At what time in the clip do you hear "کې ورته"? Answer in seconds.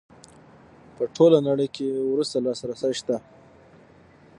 1.75-2.37